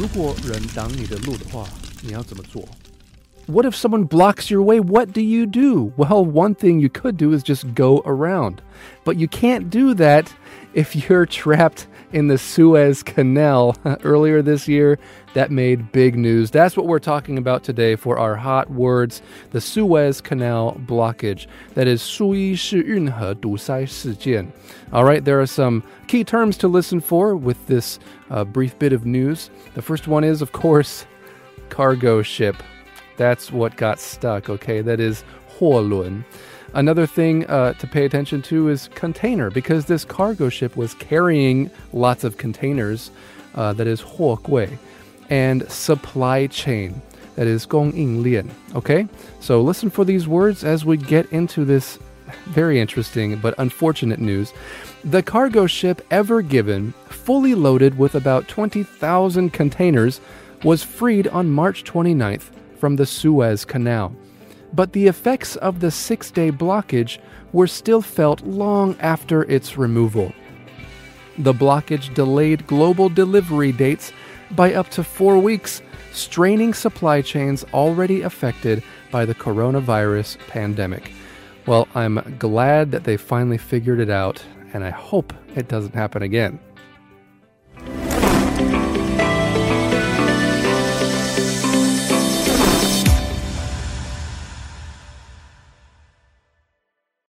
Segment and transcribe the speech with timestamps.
[0.00, 1.64] 如果人挡你的路的话，
[2.02, 2.62] 你要怎么做？
[3.48, 4.80] What if someone blocks your way?
[4.80, 5.92] What do you do?
[5.96, 8.56] Well, one thing you could do is just go around.
[9.04, 10.26] But you can't do that
[10.74, 14.98] if you're trapped in the Suez Canal earlier this year.
[15.34, 16.50] That made big news.
[16.50, 19.20] That's what we're talking about today for our hot words
[19.50, 21.46] the Suez Canal blockage.
[21.74, 24.50] That is 苏伊士运河堵塞事件.
[24.92, 27.98] All right, there are some key terms to listen for with this
[28.30, 29.50] uh, brief bit of news.
[29.74, 31.04] The first one is, of course,
[31.68, 32.56] cargo ship.
[33.18, 34.80] That's what got stuck, okay?
[34.80, 35.22] That is
[35.58, 36.24] 货轮.
[36.73, 41.69] Another thing uh, to pay attention to is container, because this cargo ship was carrying
[41.91, 43.11] lots of containers,
[43.55, 44.77] uh, that is huokui,
[45.29, 47.01] and supply chain,
[47.35, 48.49] that is gongying lian.
[48.73, 49.07] Okay,
[49.41, 51.99] so listen for these words as we get into this
[52.45, 54.53] very interesting but unfortunate news.
[55.03, 60.21] The cargo ship Ever Given, fully loaded with about 20,000 containers,
[60.63, 62.43] was freed on March 29th
[62.77, 64.15] from the Suez Canal
[64.73, 67.19] but the effects of the six day blockage
[67.53, 70.33] were still felt long after its removal.
[71.37, 74.11] The blockage delayed global delivery dates
[74.51, 81.11] by up to four weeks, straining supply chains already affected by the coronavirus pandemic.
[81.65, 86.21] Well, I'm glad that they finally figured it out, and I hope it doesn't happen
[86.21, 86.59] again.